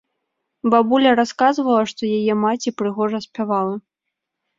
[0.73, 3.75] Бабуля расказвала, што яе маці прыгожа спявала.